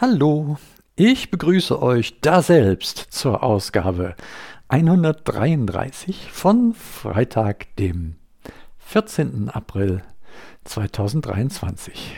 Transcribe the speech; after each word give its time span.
Hallo, 0.00 0.58
ich 0.94 1.28
begrüße 1.28 1.82
euch 1.82 2.20
da 2.20 2.40
selbst 2.40 2.98
zur 3.10 3.42
Ausgabe 3.42 4.14
133 4.68 6.30
von 6.30 6.72
Freitag, 6.72 7.74
dem 7.78 8.14
14. 8.78 9.50
April 9.50 10.04
2023. 10.62 12.14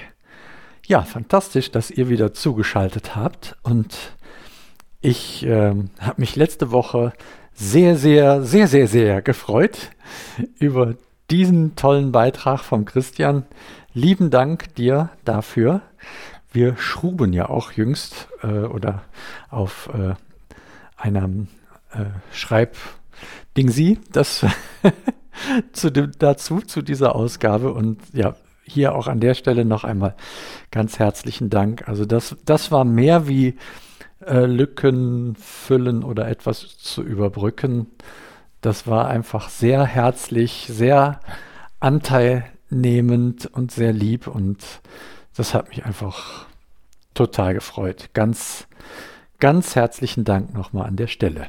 Ja, 0.88 1.00
fantastisch, 1.00 1.70
dass 1.70 1.90
ihr 1.90 2.10
wieder 2.10 2.34
zugeschaltet 2.34 3.16
habt 3.16 3.56
und 3.62 3.96
ich 5.00 5.46
äh, 5.46 5.72
habe 6.00 6.20
mich 6.20 6.36
letzte 6.36 6.72
Woche 6.72 7.14
sehr, 7.54 7.96
sehr, 7.96 8.42
sehr, 8.42 8.68
sehr, 8.68 8.88
sehr 8.88 9.22
gefreut 9.22 9.92
über 10.58 10.96
diesen 11.30 11.76
tollen 11.76 12.12
Beitrag 12.12 12.60
von 12.60 12.84
Christian. 12.84 13.46
Lieben 13.94 14.28
Dank 14.28 14.74
dir 14.74 15.08
dafür. 15.24 15.80
Wir 16.52 16.76
schruben 16.76 17.32
ja 17.32 17.48
auch 17.48 17.72
jüngst 17.72 18.28
äh, 18.42 18.46
oder 18.46 19.02
auf 19.50 19.88
äh, 19.94 20.14
einem 20.96 21.48
äh, 21.92 22.04
Schreibdingsi 22.32 23.98
das 24.12 24.44
zu 25.72 25.90
dem, 25.90 26.12
dazu, 26.18 26.60
zu 26.60 26.82
dieser 26.82 27.14
Ausgabe. 27.14 27.72
Und 27.72 28.00
ja, 28.12 28.34
hier 28.64 28.94
auch 28.94 29.06
an 29.06 29.20
der 29.20 29.34
Stelle 29.34 29.64
noch 29.64 29.84
einmal 29.84 30.14
ganz 30.70 30.98
herzlichen 30.98 31.50
Dank. 31.50 31.88
Also 31.88 32.04
das, 32.04 32.36
das 32.44 32.70
war 32.70 32.84
mehr 32.84 33.28
wie 33.28 33.56
äh, 34.24 34.44
Lücken 34.44 35.34
füllen 35.36 36.04
oder 36.04 36.28
etwas 36.28 36.78
zu 36.78 37.02
überbrücken. 37.02 37.86
Das 38.60 38.86
war 38.86 39.08
einfach 39.08 39.48
sehr 39.48 39.84
herzlich, 39.84 40.66
sehr 40.70 41.20
anteilnehmend 41.80 43.46
und 43.46 43.72
sehr 43.72 43.92
lieb 43.92 44.26
und 44.26 44.64
das 45.36 45.54
hat 45.54 45.68
mich 45.68 45.84
einfach 45.84 46.46
total 47.14 47.54
gefreut. 47.54 48.10
Ganz, 48.14 48.66
ganz 49.38 49.76
herzlichen 49.76 50.24
Dank 50.24 50.54
nochmal 50.54 50.86
an 50.86 50.96
der 50.96 51.06
Stelle. 51.06 51.48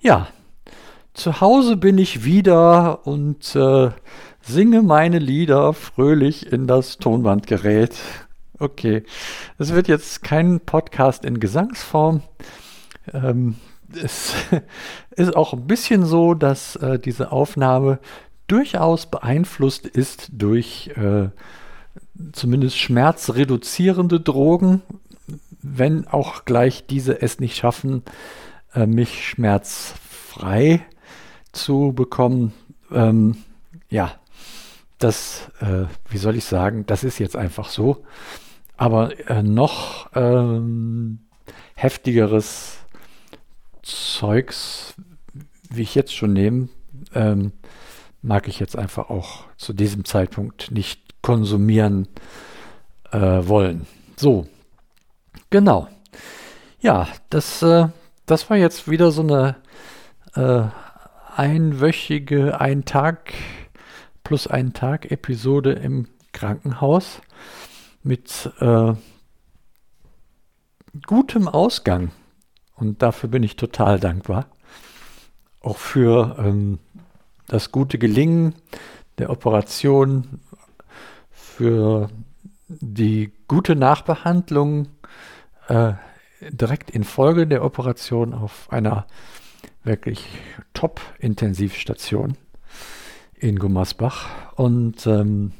Ja, 0.00 0.28
zu 1.14 1.40
Hause 1.40 1.76
bin 1.76 1.98
ich 1.98 2.24
wieder 2.24 3.06
und 3.06 3.54
äh, 3.54 3.90
singe 4.40 4.82
meine 4.82 5.18
Lieder 5.18 5.72
fröhlich 5.74 6.52
in 6.52 6.66
das 6.66 6.98
Tonbandgerät. 6.98 7.96
Okay, 8.58 9.04
es 9.58 9.72
wird 9.72 9.88
jetzt 9.88 10.22
kein 10.22 10.60
Podcast 10.60 11.24
in 11.24 11.38
Gesangsform. 11.38 12.22
Ähm, 13.12 13.56
es 13.94 14.34
ist 15.10 15.36
auch 15.36 15.52
ein 15.52 15.66
bisschen 15.66 16.04
so, 16.04 16.34
dass 16.34 16.76
äh, 16.76 16.98
diese 16.98 17.30
Aufnahme 17.30 17.98
durchaus 18.46 19.06
beeinflusst 19.06 19.86
ist 19.86 20.28
durch 20.32 20.90
äh, 20.96 21.28
zumindest 22.32 22.78
schmerzreduzierende 22.78 24.20
Drogen, 24.20 24.82
wenn 25.62 26.06
auch 26.06 26.44
gleich 26.44 26.86
diese 26.86 27.22
es 27.22 27.40
nicht 27.40 27.56
schaffen, 27.56 28.02
äh, 28.74 28.86
mich 28.86 29.28
schmerzfrei 29.28 30.84
zu 31.52 31.92
bekommen. 31.94 32.52
Ähm, 32.90 33.36
ja, 33.88 34.14
das, 34.98 35.50
äh, 35.60 35.84
wie 36.08 36.18
soll 36.18 36.36
ich 36.36 36.44
sagen, 36.44 36.84
das 36.86 37.04
ist 37.04 37.18
jetzt 37.18 37.36
einfach 37.36 37.68
so. 37.68 38.04
Aber 38.76 39.18
äh, 39.28 39.42
noch 39.42 40.10
ähm, 40.14 41.20
heftigeres 41.74 42.78
Zeugs, 43.82 44.94
wie 45.70 45.82
ich 45.82 45.94
jetzt 45.94 46.14
schon 46.14 46.32
nehme, 46.32 46.68
ähm, 47.14 47.52
mag 48.22 48.48
ich 48.48 48.60
jetzt 48.60 48.76
einfach 48.76 49.10
auch 49.10 49.44
zu 49.56 49.72
diesem 49.72 50.04
Zeitpunkt 50.04 50.70
nicht 50.70 51.11
konsumieren 51.22 52.08
äh, 53.10 53.18
wollen. 53.18 53.86
So, 54.16 54.46
genau. 55.50 55.88
Ja, 56.80 57.08
das, 57.30 57.62
äh, 57.62 57.88
das 58.26 58.50
war 58.50 58.56
jetzt 58.56 58.90
wieder 58.90 59.12
so 59.12 59.22
eine 59.22 59.56
äh, 60.34 60.64
einwöchige, 61.36 62.60
ein 62.60 62.84
Tag 62.84 63.32
plus 64.24 64.46
ein 64.46 64.72
Tag 64.72 65.10
Episode 65.10 65.72
im 65.72 66.08
Krankenhaus 66.32 67.20
mit 68.02 68.50
äh, 68.60 68.94
gutem 71.06 71.48
Ausgang. 71.48 72.10
Und 72.74 73.02
dafür 73.02 73.28
bin 73.28 73.42
ich 73.42 73.56
total 73.56 74.00
dankbar. 74.00 74.46
Auch 75.60 75.76
für 75.76 76.36
ähm, 76.38 76.78
das 77.46 77.70
gute 77.70 77.98
Gelingen 77.98 78.54
der 79.18 79.30
Operation, 79.30 80.40
für 81.62 82.08
die 82.68 83.30
gute 83.46 83.76
Nachbehandlung 83.76 84.88
äh, 85.68 85.92
direkt 86.50 86.90
in 86.90 87.04
Folge 87.04 87.46
der 87.46 87.64
Operation 87.64 88.34
auf 88.34 88.66
einer 88.72 89.06
wirklich 89.84 90.26
Top-Intensivstation 90.74 92.36
in 93.36 93.60
Gummersbach 93.60 94.54
und, 94.56 95.06
ähm, 95.06 95.52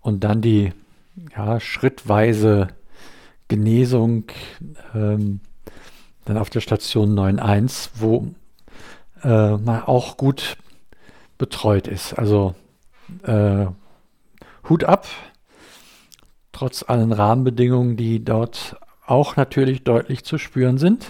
und 0.00 0.24
dann 0.24 0.42
die 0.42 0.72
ja, 1.36 1.60
schrittweise 1.60 2.66
Genesung 3.46 4.24
ähm, 4.92 5.38
dann 6.24 6.36
auf 6.36 6.50
der 6.50 6.62
Station 6.62 7.16
9.1, 7.16 7.90
wo 7.94 8.34
äh, 9.22 9.56
man 9.56 9.84
auch 9.84 10.16
gut 10.16 10.56
betreut 11.38 11.86
ist. 11.86 12.12
Also 12.14 12.56
äh, 13.22 13.66
Hut 14.68 14.84
ab, 14.84 15.06
trotz 16.52 16.84
allen 16.86 17.12
Rahmenbedingungen, 17.12 17.96
die 17.96 18.24
dort 18.24 18.76
auch 19.06 19.36
natürlich 19.36 19.84
deutlich 19.84 20.24
zu 20.24 20.38
spüren 20.38 20.78
sind. 20.78 21.06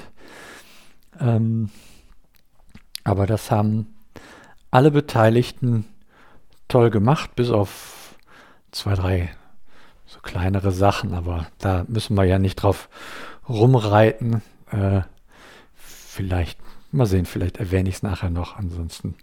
Ähm, 1.21 1.71
aber 3.05 3.27
das 3.27 3.51
haben 3.51 3.95
alle 4.71 4.91
Beteiligten 4.91 5.87
toll 6.69 6.91
gemacht, 6.91 7.35
bis 7.37 7.51
auf 7.51 8.17
zwei, 8.73 8.95
drei 8.95 9.31
so 10.07 10.21
kleinere 10.21 10.73
Sachen. 10.73 11.15
Aber 11.15 11.47
da 11.59 11.85
müssen 11.89 12.17
wir 12.17 12.25
ja 12.25 12.39
nicht 12.39 12.57
drauf 12.57 12.89
rumreiten. 13.49 14.43
Äh, 14.71 15.03
vielleicht, 15.75 16.59
mal 16.93 17.07
sehen, 17.07 17.27
vielleicht 17.27 17.59
erwähne 17.59 17.89
ich 17.89 17.97
es 17.97 18.03
nachher 18.03 18.31
noch. 18.31 18.57
Ansonsten 18.57 19.17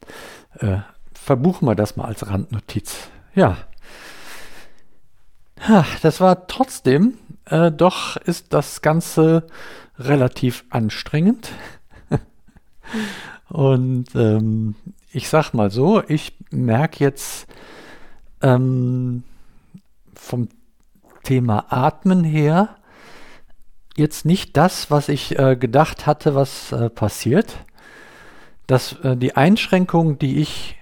äh, 0.59 0.77
verbuchen 1.13 1.67
wir 1.67 1.75
das 1.75 1.95
mal 1.95 2.05
als 2.05 2.27
Randnotiz. 2.27 3.09
Ja. 3.35 3.57
Das 6.01 6.19
war 6.19 6.47
trotzdem, 6.47 7.17
äh, 7.45 7.71
doch 7.71 8.17
ist 8.17 8.53
das 8.53 8.81
Ganze 8.81 9.47
relativ 9.97 10.65
anstrengend. 10.69 11.51
Und 13.49 14.07
ähm, 14.15 14.75
ich 15.11 15.29
sag 15.29 15.53
mal 15.53 15.71
so, 15.71 16.03
ich 16.07 16.33
merke 16.51 17.03
jetzt 17.03 17.47
ähm, 18.41 19.23
vom 20.15 20.49
Thema 21.23 21.65
Atmen 21.69 22.23
her 22.23 22.75
jetzt 23.95 24.25
nicht 24.25 24.57
das, 24.57 24.91
was 24.91 25.07
ich 25.07 25.37
äh, 25.39 25.55
gedacht 25.55 26.05
hatte, 26.05 26.35
was 26.35 26.71
äh, 26.71 26.89
passiert. 26.89 27.55
Dass 28.67 28.93
äh, 29.03 29.15
die 29.15 29.37
Einschränkung, 29.37 30.19
die 30.19 30.41
ich 30.41 30.77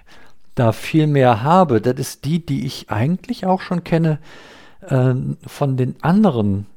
da 0.55 0.71
viel 0.71 1.07
mehr 1.07 1.43
habe, 1.43 1.81
das 1.81 1.95
ist 1.95 2.25
die, 2.25 2.43
die 2.43 2.65
ich 2.65 2.89
eigentlich 2.89 3.45
auch 3.45 3.61
schon 3.61 3.83
kenne 3.83 4.19
äh, 4.81 5.13
von 5.45 5.77
den 5.77 5.95
anderen 6.01 6.67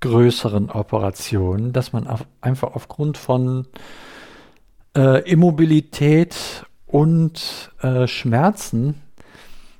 größeren 0.00 0.70
Operationen, 0.70 1.72
dass 1.72 1.92
man 1.92 2.06
auf, 2.06 2.26
einfach 2.40 2.74
aufgrund 2.74 3.18
von 3.18 3.66
äh, 4.96 5.28
Immobilität 5.30 6.64
und 6.86 7.70
äh, 7.82 8.06
Schmerzen 8.06 8.94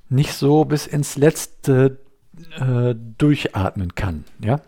nicht 0.08 0.34
so 0.34 0.64
bis 0.64 0.86
ins 0.86 1.16
Letzte 1.16 1.98
äh, 2.58 2.94
durchatmen 3.18 3.94
kann. 3.94 4.24
Ja? 4.42 4.60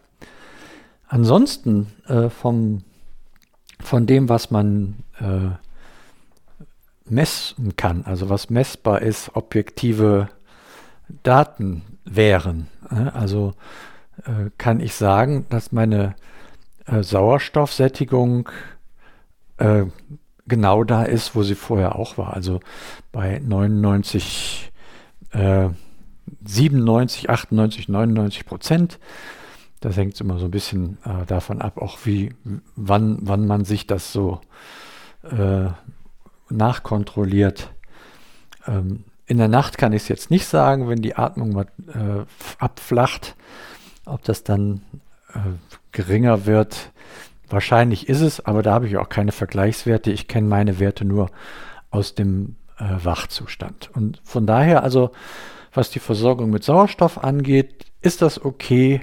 Ansonsten 1.07 1.89
äh, 2.07 2.31
vom, 2.31 2.83
von 3.81 4.07
dem, 4.07 4.29
was 4.29 4.51
man 4.51 5.05
äh, 5.21 5.51
messen 7.05 7.77
kann, 7.77 8.05
also 8.05 8.31
was 8.31 8.51
messbar 8.51 9.03
ist, 9.03 9.35
objektive 9.35 10.29
Daten 11.23 11.83
wären. 12.05 12.69
Also 12.89 13.55
äh, 14.25 14.51
kann 14.59 14.81
ich 14.81 14.95
sagen, 14.95 15.47
dass 15.49 15.73
meine 15.73 16.15
äh, 16.87 17.03
Sauerstoffsättigung 17.03 18.49
äh, 19.59 19.85
genau 20.47 20.85
da 20.85 21.05
ist, 21.05 21.35
wo 21.35 21.43
sie 21.43 21.55
vorher 21.55 21.97
auch 21.97 22.19
war. 22.19 22.35
Also 22.35 22.61
bei 23.13 23.39
99, 23.39 24.71
97, 26.45 27.31
98, 27.31 27.89
99 27.89 28.45
Prozent. 28.45 28.99
Das 29.81 29.97
hängt 29.97 30.21
immer 30.21 30.39
so 30.39 30.45
ein 30.45 30.51
bisschen 30.51 30.99
äh, 31.05 31.27
davon 31.27 31.61
ab, 31.61 31.79
auch 31.79 31.99
wie, 32.05 32.35
wann, 32.77 33.19
wann 33.23 33.47
man 33.47 33.65
sich 33.65 33.87
das 33.87 34.13
so 34.13 34.41
äh, 35.25 35.71
nachkontrolliert. 36.51 37.71
Ähm, 38.67 39.05
in 39.33 39.39
der 39.39 39.49
Nacht 39.49 39.79
kann 39.79 39.95
ich 39.95 40.03
es 40.03 40.09
jetzt 40.09 40.31
nicht 40.31 40.45
sagen, 40.45 40.91
wenn 40.91 41.01
die 41.01 41.17
Atmung 41.17 41.55
mal 41.55 41.67
äh, 41.89 42.27
abflacht, 42.59 43.35
ob 44.05 44.23
das 44.25 44.45
dann 44.45 44.83
äh, 45.33 45.39
geringer 45.91 46.45
wird. 46.45 46.93
Wahrscheinlich 47.49 48.11
ist 48.11 48.21
es, 48.21 48.45
aber 48.45 48.63
da 48.63 48.75
habe 48.75 48.87
ich 48.87 48.99
auch 48.99 49.09
keine 49.09 49.33
Vergleichswerte. 49.33 50.13
Ich 50.13 50.29
kenne 50.29 50.49
meine 50.49 50.79
Werte 50.81 51.07
nur 51.07 51.31
aus 51.91 52.15
dem 52.15 52.57
äh, 52.79 52.85
Wachzustand. 53.03 53.89
Und 53.95 54.21
von 54.23 54.47
daher, 54.47 54.83
also 54.83 55.13
was 55.73 55.89
die 55.89 55.99
Versorgung 55.99 56.51
mit 56.51 56.63
Sauerstoff 56.63 57.17
angeht, 57.25 57.87
ist 58.03 58.21
das 58.21 58.45
okay. 58.45 59.01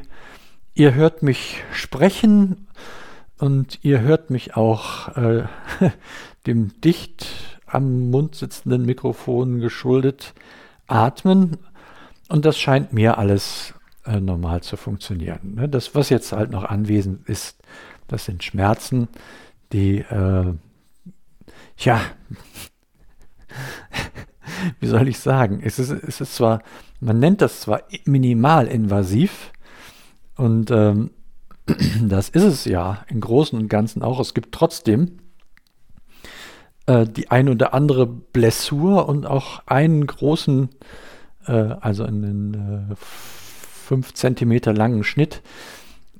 Ihr 0.75 0.93
hört 0.93 1.23
mich 1.23 1.63
sprechen 1.73 2.67
und 3.39 3.79
ihr 3.81 4.01
hört 4.01 4.29
mich 4.29 4.55
auch 4.55 5.07
äh, 5.17 5.45
dem 6.45 6.79
dicht 6.81 7.25
am 7.73 8.09
Mund 8.09 8.35
sitzenden 8.35 8.85
Mikrofon 8.85 9.59
geschuldet 9.59 10.33
atmen. 10.87 11.57
Und 12.27 12.45
das 12.45 12.57
scheint 12.57 12.93
mir 12.93 13.17
alles 13.17 13.73
äh, 14.05 14.19
normal 14.19 14.61
zu 14.61 14.77
funktionieren. 14.77 15.55
Ne? 15.55 15.69
Das, 15.69 15.95
was 15.95 16.09
jetzt 16.09 16.31
halt 16.31 16.51
noch 16.51 16.63
anwesend 16.63 17.27
ist, 17.27 17.57
das 18.07 18.25
sind 18.25 18.43
Schmerzen, 18.43 19.07
die, 19.71 19.99
äh, 19.99 20.53
ja, 21.77 22.01
wie 24.79 24.87
soll 24.87 25.07
ich 25.07 25.19
sagen, 25.19 25.61
es 25.63 25.79
ist, 25.79 25.91
es 25.91 26.21
ist 26.21 26.35
zwar, 26.35 26.61
man 26.99 27.19
nennt 27.19 27.41
das 27.41 27.61
zwar 27.61 27.83
minimalinvasiv 28.05 29.51
und 30.35 30.71
ähm, 30.71 31.11
das 32.01 32.29
ist 32.29 32.43
es 32.43 32.65
ja 32.65 33.05
im 33.07 33.21
Großen 33.21 33.57
und 33.57 33.69
Ganzen 33.69 34.01
auch. 34.01 34.19
Es 34.19 34.33
gibt 34.33 34.53
trotzdem 34.53 35.19
äh, 36.89 37.05
die 37.05 37.29
ein 37.29 37.49
oder 37.49 37.73
andere 37.73 38.07
Blessur 38.07 39.07
und 39.07 39.27
auch 39.27 39.61
einen 39.67 40.07
großen, 40.07 40.69
äh, 41.45 41.51
also 41.51 42.03
einen 42.03 42.89
äh, 42.91 42.95
fünf 42.97 44.15
Zentimeter 44.15 44.73
langen 44.73 45.03
Schnitt, 45.03 45.43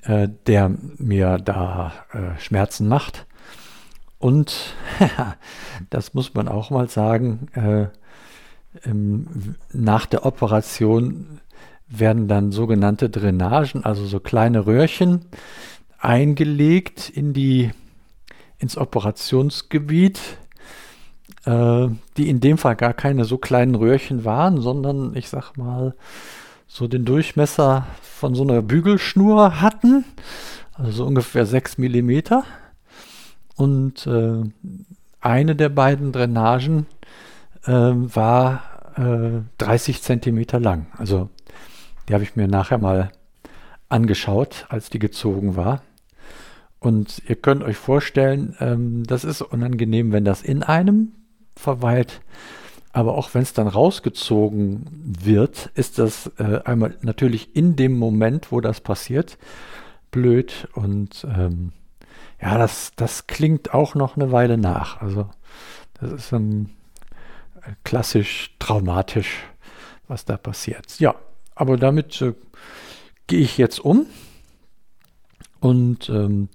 äh, 0.03 0.29
der 0.45 0.71
mir 0.97 1.37
da 1.37 1.93
äh, 2.13 2.39
Schmerzen 2.39 2.87
macht. 2.87 3.25
Und 4.19 4.75
das 5.89 6.13
muss 6.13 6.35
man 6.35 6.47
auch 6.47 6.69
mal 6.69 6.87
sagen, 6.87 7.47
äh, 7.53 7.87
ähm, 8.87 9.55
nach 9.73 10.05
der 10.05 10.25
Operation 10.25 11.39
werden 11.87 12.27
dann 12.27 12.51
sogenannte 12.51 13.09
Drainagen, 13.09 13.85
also 13.85 14.05
so 14.05 14.19
kleine 14.19 14.67
Röhrchen, 14.67 15.25
eingelegt 15.97 17.09
in 17.09 17.33
die, 17.33 17.71
ins 18.59 18.77
Operationsgebiet, 18.77 20.19
äh, 20.19 20.48
die 21.45 22.29
in 22.29 22.41
dem 22.41 22.57
Fall 22.57 22.75
gar 22.75 22.93
keine 22.93 23.25
so 23.25 23.37
kleinen 23.37 23.75
Röhrchen 23.75 24.25
waren, 24.25 24.61
sondern 24.61 25.15
ich 25.15 25.29
sag 25.29 25.57
mal 25.57 25.95
so 26.67 26.87
den 26.87 27.05
Durchmesser 27.05 27.87
von 28.01 28.35
so 28.35 28.43
einer 28.43 28.61
Bügelschnur 28.61 29.61
hatten, 29.61 30.05
also 30.73 30.91
so 30.91 31.05
ungefähr 31.05 31.45
6 31.45 31.77
mm. 31.77 32.19
Und 33.55 34.07
äh, 34.07 34.43
eine 35.19 35.55
der 35.55 35.69
beiden 35.69 36.11
Drainagen 36.11 36.85
äh, 37.65 37.71
war 37.71 38.63
äh, 38.95 39.41
30 39.57 40.01
cm 40.01 40.45
lang. 40.61 40.87
Also 40.97 41.29
die 42.07 42.13
habe 42.13 42.23
ich 42.23 42.35
mir 42.35 42.47
nachher 42.47 42.77
mal 42.77 43.11
angeschaut, 43.89 44.65
als 44.69 44.89
die 44.89 44.99
gezogen 44.99 45.55
war. 45.55 45.81
Und 46.79 47.21
ihr 47.27 47.35
könnt 47.35 47.63
euch 47.63 47.75
vorstellen, 47.75 48.55
ähm, 48.59 49.03
das 49.05 49.25
ist 49.25 49.41
unangenehm, 49.41 50.13
wenn 50.13 50.23
das 50.23 50.41
in 50.41 50.63
einem 50.63 51.11
verweilt. 51.59 52.21
Aber 52.91 53.15
auch 53.15 53.33
wenn 53.33 53.43
es 53.43 53.53
dann 53.53 53.67
rausgezogen 53.67 54.85
wird, 55.21 55.69
ist 55.75 55.99
das 55.99 56.31
äh, 56.39 56.61
einmal 56.65 56.97
natürlich 57.01 57.55
in 57.55 57.75
dem 57.75 57.97
Moment, 57.97 58.51
wo 58.51 58.61
das 58.61 58.81
passiert, 58.81 59.37
blöd. 60.09 60.67
Und 60.73 61.25
ähm, 61.29 61.71
ja, 62.41 62.57
das, 62.57 62.91
das 62.95 63.27
klingt 63.27 63.73
auch 63.73 63.93
noch 63.93 64.15
eine 64.15 64.31
Weile 64.31 64.57
nach. 64.57 65.01
Also 65.01 65.29
das 65.99 66.11
ist 66.13 66.31
ähm, 66.33 66.71
klassisch 67.83 68.55
traumatisch, 68.57 69.43
was 70.07 70.25
da 70.25 70.37
passiert. 70.37 70.99
Ja, 70.99 71.15
aber 71.53 71.77
damit 71.77 72.21
äh, 72.21 72.33
gehe 73.27 73.41
ich 73.41 73.57
jetzt 73.57 73.79
um 73.79 74.07
und 75.59 76.09
ähm, 76.09 76.49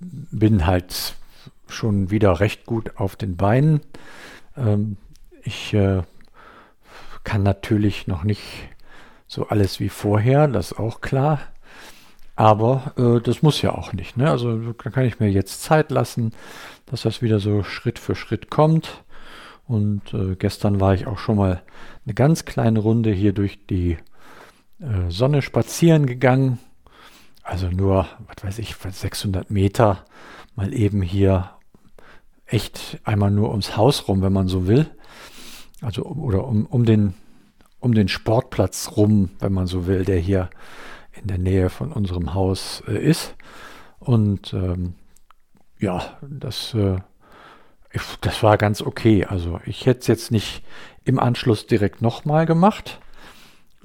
bin 0.00 0.66
halt 0.66 1.14
schon 1.72 2.10
wieder 2.10 2.40
recht 2.40 2.66
gut 2.66 2.96
auf 2.96 3.16
den 3.16 3.36
Beinen. 3.36 3.80
Ähm, 4.56 4.96
ich 5.42 5.74
äh, 5.74 6.02
kann 7.24 7.42
natürlich 7.42 8.06
noch 8.06 8.24
nicht 8.24 8.42
so 9.26 9.48
alles 9.48 9.80
wie 9.80 9.90
vorher, 9.90 10.48
das 10.48 10.72
ist 10.72 10.78
auch 10.78 11.00
klar. 11.00 11.40
Aber 12.36 12.92
äh, 12.96 13.20
das 13.20 13.42
muss 13.42 13.62
ja 13.62 13.72
auch 13.72 13.92
nicht. 13.92 14.16
Ne? 14.16 14.30
Also 14.30 14.72
da 14.72 14.90
kann 14.90 15.04
ich 15.04 15.18
mir 15.18 15.28
jetzt 15.28 15.62
Zeit 15.62 15.90
lassen, 15.90 16.32
dass 16.86 17.02
das 17.02 17.20
wieder 17.20 17.40
so 17.40 17.64
Schritt 17.64 17.98
für 17.98 18.14
Schritt 18.14 18.48
kommt. 18.48 19.02
Und 19.66 20.14
äh, 20.14 20.36
gestern 20.36 20.80
war 20.80 20.94
ich 20.94 21.06
auch 21.06 21.18
schon 21.18 21.36
mal 21.36 21.62
eine 22.06 22.14
ganz 22.14 22.44
kleine 22.44 22.78
Runde 22.78 23.10
hier 23.10 23.32
durch 23.32 23.66
die 23.66 23.98
äh, 24.80 25.10
Sonne 25.10 25.42
spazieren 25.42 26.06
gegangen. 26.06 26.58
Also 27.42 27.68
nur, 27.68 28.06
was 28.28 28.44
weiß 28.44 28.58
ich, 28.60 28.76
600 28.76 29.50
Meter 29.50 30.04
mal 30.54 30.72
eben 30.72 31.02
hier 31.02 31.50
echt 32.48 32.98
einmal 33.04 33.30
nur 33.30 33.50
ums 33.50 33.76
Haus 33.76 34.08
rum, 34.08 34.22
wenn 34.22 34.32
man 34.32 34.48
so 34.48 34.66
will. 34.66 34.86
Also 35.80 36.02
oder 36.04 36.46
um, 36.46 36.66
um, 36.66 36.84
den, 36.84 37.14
um 37.78 37.94
den 37.94 38.08
Sportplatz 38.08 38.92
rum, 38.96 39.30
wenn 39.38 39.52
man 39.52 39.66
so 39.66 39.86
will, 39.86 40.04
der 40.04 40.18
hier 40.18 40.50
in 41.20 41.28
der 41.28 41.38
Nähe 41.38 41.70
von 41.70 41.92
unserem 41.92 42.34
Haus 42.34 42.82
äh, 42.88 42.98
ist. 42.98 43.34
Und 43.98 44.52
ähm, 44.54 44.94
ja, 45.78 46.18
das, 46.22 46.74
äh, 46.74 46.96
ich, 47.92 48.02
das 48.20 48.42
war 48.42 48.56
ganz 48.56 48.82
okay. 48.82 49.24
Also 49.24 49.60
ich 49.64 49.86
hätte 49.86 50.00
es 50.00 50.06
jetzt 50.06 50.30
nicht 50.30 50.62
im 51.04 51.18
Anschluss 51.18 51.66
direkt 51.66 52.02
nochmal 52.02 52.46
gemacht, 52.46 53.00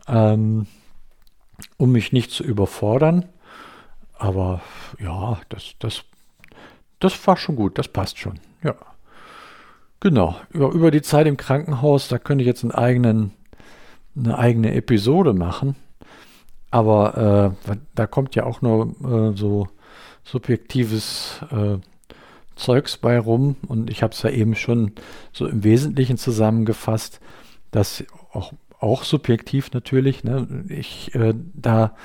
ähm, 0.08 0.68
um 1.78 1.92
mich 1.92 2.12
nicht 2.12 2.32
zu 2.32 2.44
überfordern. 2.44 3.30
Aber 4.18 4.62
ja, 5.00 5.40
das, 5.50 5.74
das, 5.80 6.06
das 7.04 7.28
war 7.28 7.38
schon 7.38 7.56
gut, 7.56 7.78
das 7.78 7.88
passt 7.88 8.18
schon. 8.18 8.40
Ja. 8.64 8.76
Genau, 10.00 10.36
über, 10.52 10.72
über 10.72 10.92
die 10.92 11.02
Zeit 11.02 11.28
im 11.28 11.38
Krankenhaus, 11.38 12.08
da 12.08 12.18
könnte 12.18 12.44
ich 12.44 12.48
jetzt 12.48 12.64
einen 12.64 12.72
eigenen, 12.72 13.32
eine 14.16 14.38
eigene 14.38 14.74
Episode 14.74 15.34
machen. 15.34 15.76
Aber 16.72 17.56
äh, 17.68 17.76
da 17.94 18.08
kommt 18.08 18.36
ja 18.36 18.46
auch 18.46 18.62
nur 18.62 18.96
äh, 19.04 19.38
so 19.38 19.68
subjektives 20.24 21.42
äh, 21.52 21.78
Zeugs 22.56 22.98
bei 22.98 23.20
rum. 23.20 23.58
Und 23.68 23.90
ich 23.90 24.02
habe 24.02 24.14
es 24.14 24.22
ja 24.24 24.30
eben 24.30 24.56
schon 24.56 24.94
so 25.32 25.46
im 25.48 25.64
Wesentlichen 25.64 26.18
zusammengefasst, 26.18 27.20
dass 27.72 28.04
auch, 28.32 28.54
auch 28.80 29.04
subjektiv 29.04 29.72
natürlich, 29.72 30.24
ne, 30.24 30.66
ich 30.70 31.14
äh, 31.16 31.34
da 31.54 31.96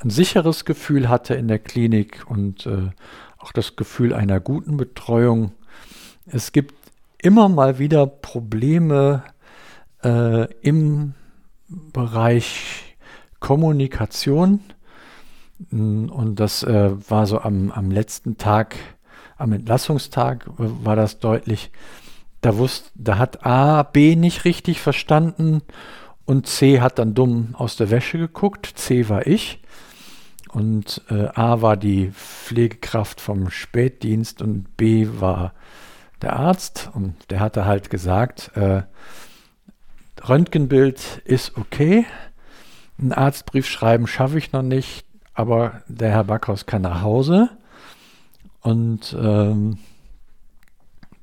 ein 0.00 0.10
sicheres 0.10 0.64
Gefühl 0.64 1.08
hatte 1.08 1.34
in 1.34 1.48
der 1.48 1.58
Klinik 1.58 2.24
und 2.26 2.66
äh, 2.66 2.90
auch 3.40 3.52
das 3.52 3.74
Gefühl 3.74 4.14
einer 4.14 4.38
guten 4.38 4.76
Betreuung. 4.76 5.52
Es 6.26 6.52
gibt 6.52 6.74
immer 7.18 7.48
mal 7.48 7.78
wieder 7.78 8.06
Probleme 8.06 9.24
äh, 10.04 10.52
im 10.60 11.14
Bereich 11.68 12.96
Kommunikation. 13.40 14.60
Und 15.70 16.36
das 16.36 16.62
äh, 16.62 16.90
war 17.10 17.26
so 17.26 17.40
am, 17.40 17.70
am 17.70 17.90
letzten 17.90 18.38
Tag, 18.38 18.76
am 19.36 19.52
Entlassungstag, 19.52 20.46
war 20.56 20.96
das 20.96 21.18
deutlich. 21.18 21.70
Da, 22.42 22.56
wusste, 22.56 22.90
da 22.94 23.18
hat 23.18 23.44
A, 23.44 23.82
B 23.82 24.16
nicht 24.16 24.44
richtig 24.44 24.80
verstanden 24.80 25.62
und 26.24 26.46
C 26.46 26.80
hat 26.80 26.98
dann 26.98 27.14
dumm 27.14 27.54
aus 27.54 27.76
der 27.76 27.90
Wäsche 27.90 28.16
geguckt. 28.16 28.66
C 28.66 29.08
war 29.08 29.26
ich. 29.26 29.59
Und 30.52 31.02
äh, 31.10 31.28
A 31.34 31.62
war 31.62 31.76
die 31.76 32.10
Pflegekraft 32.10 33.20
vom 33.20 33.50
Spätdienst 33.50 34.42
und 34.42 34.76
B 34.76 35.06
war 35.12 35.52
der 36.22 36.34
Arzt. 36.34 36.90
Und 36.92 37.14
der 37.30 37.40
hatte 37.40 37.64
halt 37.64 37.90
gesagt, 37.90 38.50
äh, 38.56 38.82
Röntgenbild 40.28 41.22
ist 41.24 41.56
okay, 41.56 42.04
einen 42.98 43.12
Arztbrief 43.12 43.66
schreiben 43.66 44.06
schaffe 44.06 44.38
ich 44.38 44.52
noch 44.52 44.62
nicht, 44.62 45.06
aber 45.32 45.82
der 45.88 46.10
Herr 46.10 46.24
Backhaus 46.24 46.66
kann 46.66 46.82
nach 46.82 47.00
Hause. 47.00 47.48
Und 48.60 49.16
ähm, 49.18 49.78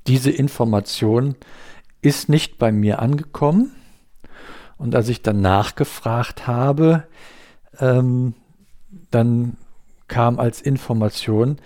diese 0.08 0.32
Information 0.32 1.36
ist 2.02 2.30
nicht 2.30 2.58
bei 2.58 2.72
mir 2.72 3.00
angekommen. 3.00 3.76
Und 4.78 4.96
als 4.96 5.10
ich 5.10 5.22
dann 5.22 5.42
nachgefragt 5.42 6.48
habe, 6.48 7.04
ähm, 7.80 8.34
dann 9.12 9.58
kam 10.08 10.40
als 10.40 10.62
Information, 10.62 11.58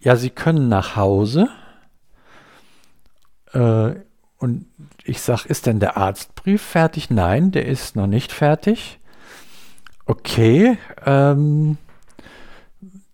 ja, 0.00 0.16
Sie 0.16 0.30
können 0.30 0.68
nach 0.68 0.96
Hause, 0.96 1.48
äh, 3.52 3.94
und 4.38 4.66
ich 5.04 5.20
sage, 5.20 5.48
ist 5.48 5.66
denn 5.66 5.80
der 5.80 5.98
Arztbrief 5.98 6.62
fertig? 6.62 7.10
Nein, 7.10 7.50
der 7.50 7.66
ist 7.66 7.94
noch 7.94 8.06
nicht 8.06 8.32
fertig. 8.32 8.98
Okay, 10.06 10.78
ähm, 11.04 11.76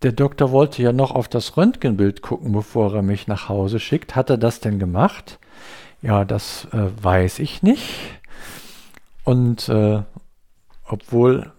der 0.03 0.13
Doktor 0.13 0.51
wollte 0.51 0.81
ja 0.81 0.93
noch 0.93 1.11
auf 1.11 1.27
das 1.27 1.57
Röntgenbild 1.57 2.21
gucken, 2.21 2.53
bevor 2.53 2.95
er 2.95 3.01
mich 3.01 3.27
nach 3.27 3.49
Hause 3.49 3.79
schickt. 3.79 4.15
Hat 4.15 4.29
er 4.29 4.37
das 4.37 4.61
denn 4.61 4.79
gemacht? 4.79 5.39
Ja, 6.01 6.23
das 6.23 6.65
äh, 6.71 6.89
weiß 7.01 7.39
ich 7.39 7.61
nicht. 7.61 7.89
Und 9.23 9.67
äh, 9.67 10.03
obwohl 10.85 11.51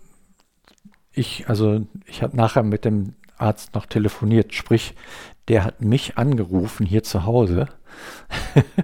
ich, 1.19 1.49
also 1.49 1.87
ich 2.07 2.23
habe 2.23 2.37
nachher 2.37 2.63
mit 2.63 2.85
dem 2.85 3.15
Arzt 3.37 3.75
noch 3.75 3.87
telefoniert, 3.87 4.55
sprich, 4.55 4.95
der 5.49 5.65
hat 5.65 5.81
mich 5.81 6.19
angerufen 6.19 6.87
hier 6.87 7.03
zu 7.03 7.25
Hause. 7.25 7.69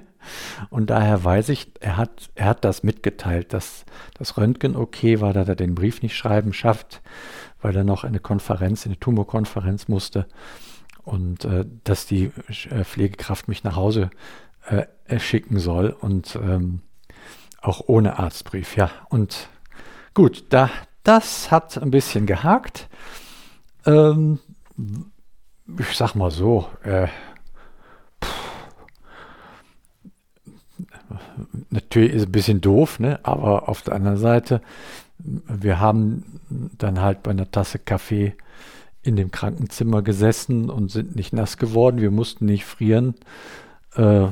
Und 0.71 0.89
daher 0.89 1.23
weiß 1.23 1.51
ich, 1.51 1.73
er 1.81 1.99
hat, 1.99 2.31
er 2.35 2.47
hat 2.47 2.65
das 2.65 2.83
mitgeteilt, 2.83 3.53
dass 3.53 3.85
das 4.15 4.39
Röntgen 4.39 4.75
okay 4.75 5.21
war, 5.21 5.33
dass 5.33 5.49
er 5.49 5.57
den 5.57 5.75
Brief 5.75 6.03
nicht 6.03 6.17
schreiben 6.17 6.53
schafft, 6.53 7.03
weil 7.61 7.77
er 7.77 7.85
noch 7.85 8.05
in 8.05 8.09
eine 8.09 8.21
Konferenz, 8.21 8.87
in 8.87 8.93
eine 8.93 9.01
Tumorkonferenz 9.01 9.89
musste. 9.89 10.27
Und 11.03 11.45
äh, 11.45 11.67
dass 11.85 12.07
die 12.07 12.33
äh, 12.71 12.85
Pflegekraft 12.85 13.49
mich 13.49 13.65
nach 13.65 13.77
Hause 13.77 14.11
äh, 14.67 15.19
schicken 15.19 15.59
soll 15.59 15.91
und 15.91 16.37
ähm, 16.37 16.81
auch 17.61 17.83
ohne 17.87 18.19
Arztbrief, 18.19 18.77
ja. 18.77 18.91
Und 19.11 19.49
gut, 20.15 20.45
da, 20.49 20.71
das 21.05 21.51
hat 21.51 21.81
ein 21.81 21.91
bisschen 21.91 22.27
gehakt. 22.27 22.89
Ähm, 23.87 24.41
ich 25.79 25.97
sag 25.97 26.15
mal 26.15 26.31
so, 26.31 26.67
äh, 26.83 27.07
natürlich 31.71 32.13
ist 32.13 32.23
es 32.23 32.29
ein 32.29 32.33
bisschen 32.33 32.61
doof, 32.61 32.99
ne? 32.99 33.21
aber 33.23 33.69
auf 33.69 33.83
der 33.83 33.95
anderen 33.95 34.17
Seite, 34.17 34.61
wir 35.19 35.79
haben 35.79 36.41
dann 36.49 37.01
halt 37.01 37.23
bei 37.23 37.31
einer 37.31 37.51
Tasse 37.51 37.79
Kaffee 37.79 38.35
in 39.03 39.17
dem 39.17 39.31
Krankenzimmer 39.31 40.03
gesessen 40.03 40.71
und 40.71 40.91
sind 40.91 41.15
nicht 41.15 41.33
nass 41.33 41.59
geworden. 41.59 42.01
Wir 42.01 42.11
mussten 42.11 42.47
nicht 42.47 42.65
frieren. 42.65 43.15
Äh, 43.95 44.27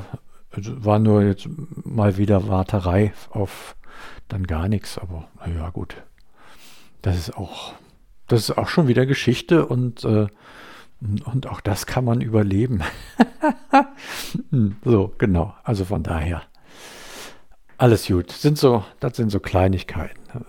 war 0.55 0.99
nur 0.99 1.23
jetzt 1.23 1.47
mal 1.83 2.17
wieder 2.17 2.47
Warterei 2.47 3.13
auf 3.29 3.75
dann 4.27 4.45
gar 4.47 4.67
nichts, 4.67 4.97
aber 4.97 5.27
naja, 5.39 5.69
gut. 5.69 5.95
Das 7.03 7.17
ist 7.17 7.37
auch, 7.37 7.73
das 8.27 8.49
ist 8.49 8.57
auch 8.57 8.67
schon 8.67 8.87
wieder 8.87 9.05
Geschichte 9.05 9.67
und, 9.67 10.03
äh, 10.05 10.25
und 11.01 11.47
auch 11.47 11.61
das 11.61 11.85
kann 11.85 12.05
man 12.05 12.21
überleben. 12.21 12.81
so, 14.83 15.13
genau. 15.19 15.53
Also 15.63 15.85
von 15.85 16.01
daher. 16.01 16.41
Alles 17.77 18.07
gut. 18.07 18.31
Sind 18.31 18.57
so, 18.57 18.83
das 18.99 19.17
sind 19.17 19.29
so 19.29 19.39
Kleinigkeiten. 19.39 20.45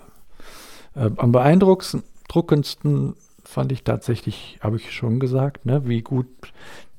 Äh, 0.94 1.11
am 1.16 1.32
beeindruckendsten 1.32 3.16
fand 3.42 3.73
ich 3.73 3.84
tatsächlich, 3.84 4.58
habe 4.62 4.76
ich 4.76 4.92
schon 4.92 5.20
gesagt, 5.20 5.66
ne, 5.66 5.87
wie 5.87 6.02
gut 6.02 6.28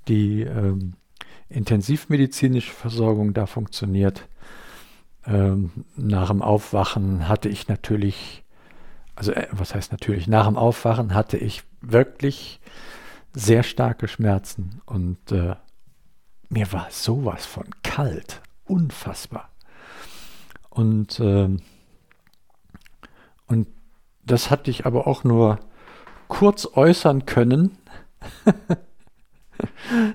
die 0.07 0.41
ähm, 0.41 0.93
intensivmedizinische 1.49 2.71
Versorgung 2.71 3.33
da 3.33 3.45
funktioniert. 3.45 4.27
Ähm, 5.25 5.71
nach 5.95 6.29
dem 6.29 6.41
Aufwachen 6.41 7.27
hatte 7.27 7.49
ich 7.49 7.67
natürlich, 7.67 8.43
also 9.15 9.31
äh, 9.31 9.47
was 9.51 9.73
heißt 9.73 9.91
natürlich, 9.91 10.27
nach 10.27 10.45
dem 10.45 10.57
Aufwachen 10.57 11.13
hatte 11.13 11.37
ich 11.37 11.63
wirklich 11.81 12.59
sehr 13.33 13.63
starke 13.63 14.07
Schmerzen 14.07 14.81
und 14.85 15.31
äh, 15.31 15.55
mir 16.49 16.71
war 16.71 16.87
sowas 16.89 17.45
von 17.45 17.65
kalt, 17.83 18.41
unfassbar. 18.65 19.49
Und, 20.69 21.19
äh, 21.19 21.49
und 23.47 23.67
das 24.23 24.51
hatte 24.51 24.71
ich 24.71 24.85
aber 24.85 25.07
auch 25.07 25.23
nur 25.23 25.59
kurz 26.27 26.67
äußern 26.73 27.25
können. 27.25 27.77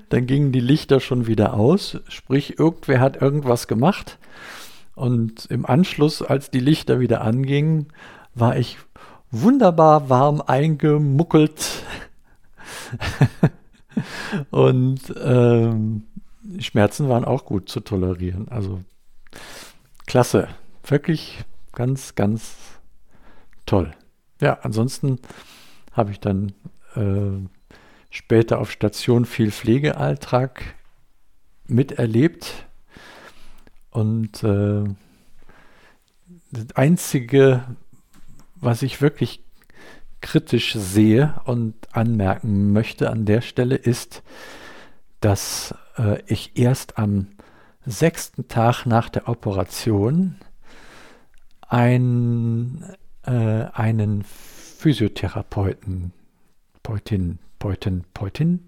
Dann 0.09 0.27
gingen 0.27 0.51
die 0.51 0.59
Lichter 0.59 0.99
schon 0.99 1.27
wieder 1.27 1.53
aus, 1.53 1.99
sprich 2.07 2.59
irgendwer 2.59 2.99
hat 2.99 3.21
irgendwas 3.21 3.67
gemacht. 3.67 4.19
Und 4.93 5.45
im 5.45 5.65
Anschluss, 5.65 6.21
als 6.21 6.51
die 6.51 6.59
Lichter 6.59 6.99
wieder 6.99 7.21
angingen, 7.21 7.87
war 8.35 8.57
ich 8.57 8.77
wunderbar 9.31 10.09
warm 10.09 10.41
eingemuckelt. 10.41 11.83
und 14.51 15.13
ähm, 15.23 16.03
Schmerzen 16.59 17.09
waren 17.09 17.25
auch 17.25 17.45
gut 17.45 17.69
zu 17.69 17.79
tolerieren. 17.79 18.47
Also 18.49 18.83
klasse. 20.05 20.47
Wirklich 20.83 21.43
ganz, 21.73 22.15
ganz 22.15 22.55
toll. 23.65 23.91
Ja, 24.41 24.59
ansonsten 24.63 25.19
habe 25.93 26.11
ich 26.11 26.19
dann 26.19 26.53
äh, 26.95 27.47
später 28.09 28.59
auf 28.59 28.71
Station 28.71 29.25
viel 29.25 29.51
Pflegealltag 29.51 30.75
miterlebt. 31.67 32.65
Und 33.91 34.43
äh, 34.43 34.83
das 36.51 36.75
Einzige, 36.75 37.63
was 38.61 38.83
ich 38.83 39.01
wirklich 39.01 39.43
kritisch 40.21 40.75
sehe 40.75 41.41
und 41.45 41.75
anmerken 41.91 42.71
möchte 42.71 43.09
an 43.09 43.25
der 43.25 43.41
Stelle, 43.41 43.75
ist, 43.75 44.23
dass 45.19 45.75
äh, 45.97 46.21
ich 46.27 46.57
erst 46.57 46.97
am 46.97 47.27
sechsten 47.85 48.47
Tag 48.47 48.85
nach 48.85 49.09
der 49.09 49.27
Operation 49.27 50.35
ein, 51.67 52.85
äh, 53.23 53.31
einen 53.31 54.23
Physiotherapeuten, 54.23 56.13
Peutin, 56.83 57.39
Peutin, 57.59 58.03
Peutin, 58.13 58.67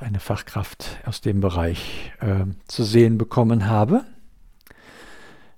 eine 0.00 0.20
Fachkraft 0.20 0.98
aus 1.04 1.20
dem 1.20 1.40
Bereich 1.40 2.12
äh, 2.20 2.44
zu 2.66 2.84
sehen 2.84 3.18
bekommen 3.18 3.66
habe. 3.66 4.04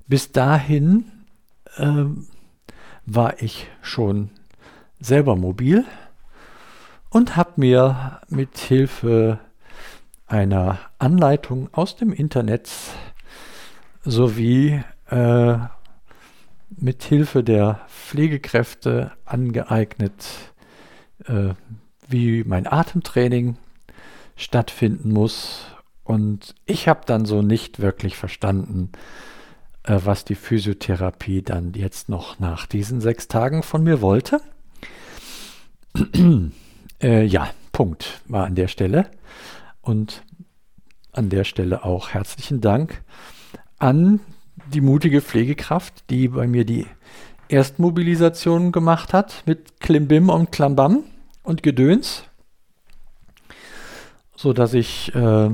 Bis 0.07 0.33
dahin 0.33 1.11
äh, 1.77 2.05
war 3.13 3.43
ich 3.43 3.67
schon 3.83 4.31
selber 5.01 5.35
mobil 5.35 5.85
und 7.09 7.37
habe 7.37 7.53
mir 7.57 8.21
mit 8.29 8.57
Hilfe 8.59 9.41
einer 10.29 10.79
Anleitung 11.01 11.69
aus 11.73 11.97
dem 11.97 12.13
Internet 12.13 12.71
sowie 14.05 14.85
äh, 15.11 15.57
mit 16.71 17.03
Hilfe 17.03 17.43
der 17.43 17.81
Pflegekräfte 17.89 19.11
angeeignet, 19.25 20.25
äh, 21.27 21.55
wie 22.07 22.45
mein 22.45 22.69
Atemtraining 22.69 23.57
stattfinden 24.37 25.13
muss. 25.13 25.65
Und 26.05 26.55
ich 26.65 26.87
habe 26.87 27.01
dann 27.07 27.25
so 27.25 27.43
nicht 27.43 27.81
wirklich 27.81 28.17
verstanden, 28.17 28.93
was 29.85 30.25
die 30.25 30.35
Physiotherapie 30.35 31.43
dann 31.43 31.73
jetzt 31.75 32.09
noch 32.09 32.39
nach 32.39 32.67
diesen 32.67 33.01
sechs 33.01 33.29
Tagen 33.29 33.63
von 33.63 33.83
mir 33.83 34.01
wollte. 34.01 34.41
äh, 37.03 37.25
ja, 37.25 37.51
Punkt 37.73 38.21
war 38.27 38.47
an 38.47 38.55
der 38.55 38.69
Stelle. 38.69 39.07
Und 39.81 40.23
an 41.13 41.29
der 41.31 41.45
Stelle 41.45 41.85
auch 41.85 42.11
herzlichen 42.11 42.61
Dank 42.61 43.03
an 43.79 44.21
die 44.73 44.81
mutige 44.81 45.21
Pflegekraft, 45.21 46.05
die 46.11 46.29
bei 46.29 46.47
mir 46.47 46.65
die 46.65 46.87
Erstmobilisation 47.49 48.71
gemacht 48.71 49.13
hat 49.13 49.43
mit 49.47 49.81
Klimbim 49.81 50.29
und 50.29 50.53
Klambam 50.53 51.05
und 51.43 51.63
Gedöns, 51.63 52.25
so 54.37 54.53
dass 54.53 54.75
ich 54.75 55.13
äh, 55.15 55.51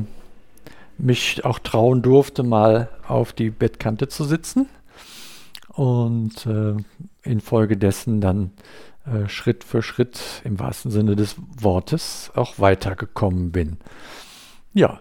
mich 0.99 1.45
auch 1.45 1.59
trauen 1.59 2.03
durfte, 2.03 2.43
mal 2.43 2.89
auf 3.07 3.33
die 3.33 3.51
Bettkante 3.51 4.09
zu 4.09 4.25
sitzen 4.25 4.69
und 5.69 6.47
äh, 6.47 6.75
infolgedessen 7.23 8.21
dann 8.21 8.53
äh, 9.05 9.29
Schritt 9.29 9.63
für 9.65 9.83
Schritt 9.83 10.43
im 10.45 10.59
wahrsten 10.59 10.91
Sinne 10.91 11.17
des 11.17 11.37
Wortes 11.61 12.33
auch 12.35 12.59
weitergekommen 12.59 13.53
bin. 13.53 13.77
Ja, 14.73 15.01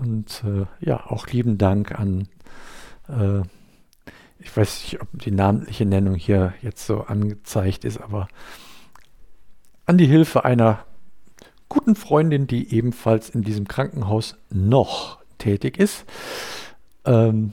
und 0.00 0.42
äh, 0.44 0.66
ja, 0.84 1.06
auch 1.06 1.26
lieben 1.28 1.58
Dank 1.58 1.98
an, 1.98 2.28
äh, 3.08 3.42
ich 4.38 4.56
weiß 4.56 4.82
nicht, 4.82 5.00
ob 5.00 5.08
die 5.12 5.30
namentliche 5.30 5.86
Nennung 5.86 6.14
hier 6.14 6.54
jetzt 6.62 6.86
so 6.86 7.02
angezeigt 7.02 7.84
ist, 7.84 8.00
aber 8.00 8.28
an 9.86 9.98
die 9.98 10.06
Hilfe 10.06 10.44
einer 10.44 10.84
guten 11.68 11.94
Freundin, 11.94 12.46
die 12.46 12.74
ebenfalls 12.74 13.30
in 13.30 13.42
diesem 13.42 13.68
Krankenhaus 13.68 14.36
noch 14.50 15.18
tätig 15.38 15.78
ist, 15.78 16.04
ähm, 17.04 17.52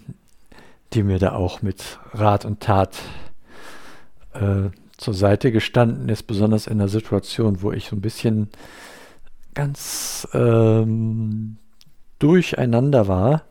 die 0.94 1.04
mir 1.04 1.20
da 1.20 1.34
auch 1.34 1.62
mit 1.62 2.00
Rat 2.12 2.46
und 2.46 2.60
Tat 2.60 2.98
äh, 4.34 4.70
zur 4.98 5.14
Seite 5.14 5.52
gestanden 5.52 6.10
ist, 6.10 6.24
besonders 6.24 6.68
in 6.68 6.74
einer 6.74 6.88
Situation, 6.88 7.62
wo 7.62 7.72
ich 7.72 7.88
so 7.88 7.96
ein 7.96 8.02
bisschen 8.02 8.50
ganz 9.54 10.28
ähm, 10.34 11.58
durcheinander 12.20 13.08
war, 13.08 13.44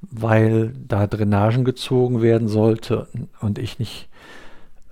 weil 0.00 0.72
da 0.86 1.06
Drainagen 1.06 1.64
gezogen 1.64 2.22
werden 2.22 2.48
sollte 2.48 3.08
und 3.40 3.58
ich 3.58 3.78
nicht 3.78 4.08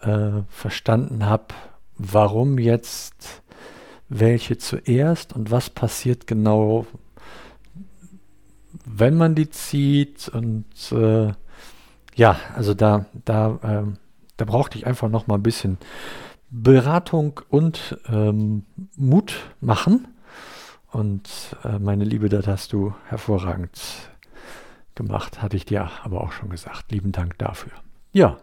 äh, 0.00 0.43
verstanden 0.49 1.26
habe, 1.26 1.54
warum 1.97 2.59
jetzt 2.59 3.43
welche 4.09 4.59
zuerst 4.59 5.33
und 5.33 5.50
was 5.50 5.71
passiert 5.71 6.26
genau, 6.26 6.87
wenn 8.85 9.17
man 9.17 9.35
die 9.35 9.50
zieht. 9.50 10.29
Und 10.29 10.93
äh, 10.93 11.33
ja, 12.14 12.37
also 12.55 12.75
da, 12.75 13.07
da, 13.25 13.59
äh, 13.62 13.97
da 14.37 14.45
brauchte 14.45 14.79
ich 14.79 14.87
einfach 14.87 15.09
noch 15.09 15.26
mal 15.26 15.37
ein 15.37 15.43
bisschen 15.43 15.79
Beratung 16.50 17.41
und 17.49 17.99
ähm, 18.09 18.64
Mut 18.97 19.35
machen. 19.61 20.09
Und 20.93 21.29
äh, 21.64 21.79
meine 21.81 22.05
Liebe, 22.05 22.29
das 22.29 22.47
hast 22.47 22.73
du 22.73 22.95
hervorragend 23.09 23.81
gemacht, 24.95 25.43
hatte 25.43 25.57
ich 25.57 25.64
dir 25.64 25.91
aber 26.05 26.21
auch 26.21 26.31
schon 26.31 26.50
gesagt. 26.50 26.93
Lieben 26.93 27.11
Dank 27.11 27.37
dafür. 27.38 27.73
Ja. 28.12 28.38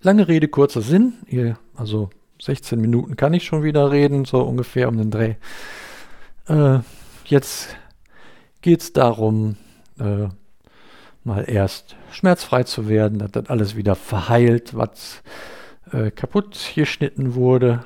Lange 0.00 0.28
Rede, 0.28 0.48
kurzer 0.48 0.80
Sinn. 0.80 1.14
Ihr, 1.26 1.58
also 1.74 2.08
16 2.40 2.80
Minuten 2.80 3.16
kann 3.16 3.34
ich 3.34 3.44
schon 3.44 3.62
wieder 3.62 3.90
reden, 3.90 4.24
so 4.24 4.40
ungefähr 4.42 4.88
um 4.88 4.96
den 4.96 5.10
Dreh. 5.10 5.34
Äh, 6.48 6.78
jetzt 7.26 7.76
geht 8.66 8.80
es 8.80 8.92
darum, 8.92 9.54
äh, 10.00 10.26
mal 11.22 11.48
erst 11.48 11.94
schmerzfrei 12.10 12.64
zu 12.64 12.88
werden, 12.88 13.20
dass 13.20 13.30
das 13.30 13.48
alles 13.48 13.76
wieder 13.76 13.94
verheilt, 13.94 14.76
was 14.76 15.22
äh, 15.92 16.10
kaputt 16.10 16.58
geschnitten 16.74 17.36
wurde. 17.36 17.84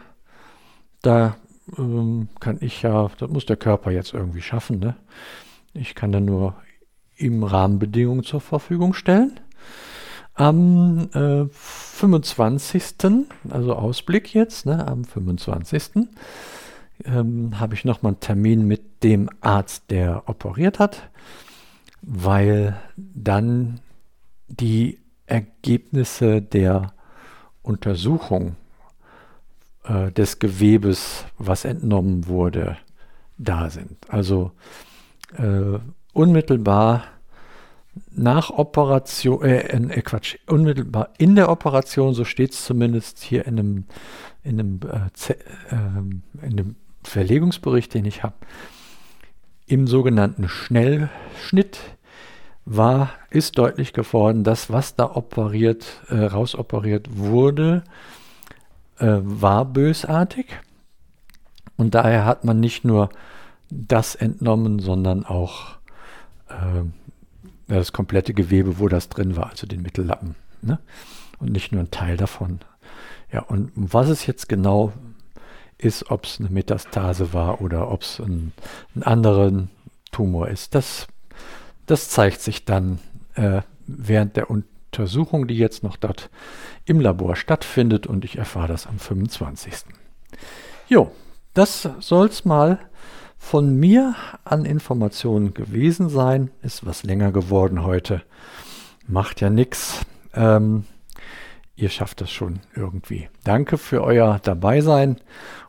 Da 1.03 1.37
ähm, 1.77 2.31
kann 2.41 2.57
ich 2.63 2.81
ja, 2.81 3.11
das 3.19 3.29
muss 3.29 3.45
der 3.45 3.59
Körper 3.59 3.91
jetzt 3.91 4.15
irgendwie 4.15 4.41
schaffen. 4.41 4.79
Ne? 4.79 4.97
Ich 5.75 5.95
kann 5.95 6.13
dann 6.13 6.25
nur 6.25 6.55
ihm 7.19 7.45
Rahmenbedingungen 7.45 8.25
zur 8.25 8.41
Verfügung 8.41 8.95
stellen. 8.95 9.39
Am 10.33 11.11
äh, 11.13 11.45
25., 11.53 13.27
also 13.51 13.75
Ausblick 13.75 14.33
jetzt, 14.33 14.65
ne, 14.65 14.89
am 14.89 15.05
25. 15.05 16.09
Ähm, 17.05 17.59
habe 17.59 17.75
ich 17.75 17.85
nochmal 17.85 18.13
einen 18.13 18.21
Termin 18.21 18.67
mit 18.67 19.03
dem 19.03 19.31
Arzt, 19.41 19.91
der 19.91 20.29
operiert 20.29 20.79
hat, 20.79 21.11
weil 22.03 22.77
dann 22.97 23.81
die 24.49 24.99
Ergebnisse 25.27 26.43
der 26.43 26.93
Untersuchung 27.63 28.57
äh, 29.85 30.11
des 30.13 30.39
Gewebes, 30.39 31.25
was 31.39 31.65
entnommen 31.65 32.27
wurde, 32.27 32.77
da 33.39 33.71
sind. 33.71 33.97
Also 34.09 34.53
äh, 35.37 35.79
unmittelbar 36.13 37.05
nach 38.11 38.51
Operation, 38.51 39.43
äh, 39.43 39.61
äh, 39.61 40.03
Quatsch, 40.03 40.37
unmittelbar 40.47 41.11
in 41.19 41.35
der 41.35 41.49
Operation, 41.51 42.15
so 42.15 42.25
steht 42.25 42.53
es 42.53 42.65
zumindest 42.65 43.19
hier 43.21 43.47
in 43.47 43.59
einem, 43.59 43.85
in 44.43 44.61
einem, 44.61 44.81
äh, 44.83 45.33
äh, 45.75 46.47
in 46.47 46.77
Verlegungsbericht, 47.03 47.95
den 47.95 48.05
ich 48.05 48.23
habe, 48.23 48.35
im 49.67 49.87
sogenannten 49.87 50.49
Schnellschnitt 50.49 51.79
war, 52.65 53.11
ist 53.31 53.59
deutlich 53.59 53.93
geworden, 53.93 54.45
dass 54.45 54.71
was 54.71 54.97
da 54.97 55.15
operiert, 55.15 56.03
äh, 56.09 56.17
rausoperiert 56.17 57.17
wurde, 57.17 57.85
äh, 58.99 59.19
war 59.23 59.65
bösartig. 59.65 60.47
Und 61.77 61.95
daher 61.95 62.27
hat 62.27 62.45
man 62.45 62.61
nicht 62.61 62.85
nur 62.85 63.11
das 63.71 64.15
entnommen, 64.15 64.81
sondern 64.81 65.25
auch 65.25 65.79
äh, 66.49 66.85
das 67.69 67.93
komplette 67.93 68.35
Gewebe, 68.35 68.79
wo 68.79 68.89
das 68.89 69.09
drin 69.09 69.37
war, 69.37 69.51
also 69.51 69.67
den 69.67 69.83
Mittellappen. 69.83 70.35
Ne? 70.63 70.79
Und 71.39 71.53
nicht 71.53 71.73
nur 71.73 71.81
ein 71.81 71.91
Teil 71.91 72.17
davon. 72.17 72.61
Ja, 73.33 73.43
und 73.43 73.71
was 73.75 74.09
es 74.09 74.27
jetzt 74.27 74.49
genau 74.49 74.93
ist, 75.81 76.11
ob 76.11 76.25
es 76.25 76.39
eine 76.39 76.51
Metastase 76.51 77.33
war 77.33 77.61
oder 77.61 77.91
ob 77.91 78.03
es 78.03 78.21
ein, 78.21 78.53
ein 78.95 79.03
anderer 79.03 79.69
Tumor 80.13 80.49
ist, 80.49 80.75
das, 80.75 81.07
das 81.87 82.09
zeigt 82.09 82.41
sich 82.41 82.65
dann 82.65 82.99
äh, 83.35 83.63
während 83.87 84.37
der 84.37 84.51
Untersuchung, 84.51 85.47
die 85.47 85.57
jetzt 85.57 85.83
noch 85.83 85.97
dort 85.97 86.31
im 86.85 87.01
Labor 87.01 87.37
stattfindet 87.37 88.07
und 88.07 88.25
ich 88.25 88.39
erfahre 88.39 88.69
das 88.69 88.87
am 88.87 88.99
25. 88.99 89.75
Jo, 90.89 91.11
das 91.55 91.89
soll 92.01 92.29
es 92.29 92.45
mal 92.45 92.79
von 93.39 93.75
mir 93.75 94.15
an 94.45 94.65
Informationen 94.65 95.55
gewesen 95.55 96.09
sein. 96.09 96.51
Ist 96.63 96.85
was 96.85 97.03
länger 97.03 97.33
geworden 97.33 97.83
heute. 97.83 98.23
Macht 99.07 99.41
ja 99.41 99.51
nichts. 99.51 100.01
Ähm, 100.35 100.85
ihr 101.77 101.89
schafft 101.89 102.21
das 102.21 102.31
schon 102.31 102.61
irgendwie. 102.75 103.29
Danke 103.45 103.79
für 103.79 104.03
euer 104.03 104.41
Dabeisein 104.43 105.17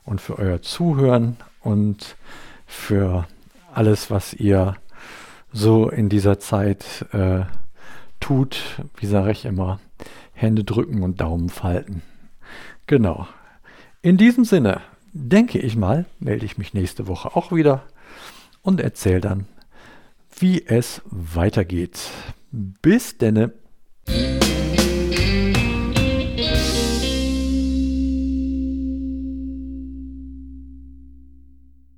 und 0.03 0.21
für 0.21 0.37
euer 0.39 0.61
Zuhören 0.61 1.37
und 1.61 2.15
für 2.65 3.27
alles, 3.73 4.11
was 4.11 4.33
ihr 4.33 4.75
so 5.53 5.89
in 5.89 6.09
dieser 6.09 6.39
Zeit 6.39 7.05
äh, 7.13 7.41
tut. 8.19 8.81
Wie 8.97 9.05
sage 9.05 9.31
ich 9.31 9.45
immer, 9.45 9.79
Hände 10.33 10.63
drücken 10.63 11.03
und 11.03 11.21
Daumen 11.21 11.49
falten. 11.49 12.01
Genau. 12.87 13.27
In 14.01 14.17
diesem 14.17 14.45
Sinne 14.45 14.81
denke 15.13 15.59
ich 15.59 15.75
mal, 15.75 16.05
melde 16.19 16.45
ich 16.45 16.57
mich 16.57 16.73
nächste 16.73 17.07
Woche 17.07 17.35
auch 17.35 17.51
wieder 17.51 17.83
und 18.61 18.81
erzähle 18.81 19.21
dann, 19.21 19.45
wie 20.39 20.65
es 20.65 21.01
weitergeht. 21.05 22.09
Bis 22.51 23.17
denne. 23.17 23.53